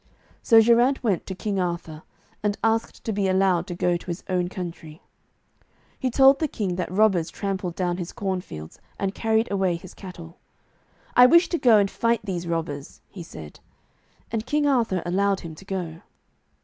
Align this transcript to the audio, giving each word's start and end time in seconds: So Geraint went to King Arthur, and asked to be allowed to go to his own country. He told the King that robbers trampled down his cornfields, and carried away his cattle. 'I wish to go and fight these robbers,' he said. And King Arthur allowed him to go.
So 0.41 0.59
Geraint 0.61 1.03
went 1.03 1.27
to 1.27 1.35
King 1.35 1.59
Arthur, 1.59 2.01
and 2.41 2.57
asked 2.63 3.03
to 3.03 3.11
be 3.13 3.27
allowed 3.27 3.67
to 3.67 3.75
go 3.75 3.97
to 3.97 4.05
his 4.07 4.23
own 4.27 4.47
country. 4.49 4.99
He 5.99 6.09
told 6.09 6.39
the 6.39 6.47
King 6.47 6.75
that 6.77 6.91
robbers 6.91 7.29
trampled 7.29 7.75
down 7.75 7.97
his 7.97 8.11
cornfields, 8.11 8.79
and 8.97 9.13
carried 9.13 9.51
away 9.51 9.75
his 9.75 9.93
cattle. 9.93 10.39
'I 11.15 11.27
wish 11.27 11.49
to 11.49 11.59
go 11.59 11.77
and 11.77 11.91
fight 11.91 12.21
these 12.23 12.47
robbers,' 12.47 12.99
he 13.11 13.21
said. 13.21 13.59
And 14.31 14.47
King 14.47 14.65
Arthur 14.65 15.03
allowed 15.05 15.41
him 15.41 15.53
to 15.53 15.65
go. 15.65 16.01